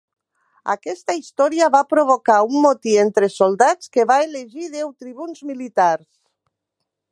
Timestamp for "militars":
5.53-6.09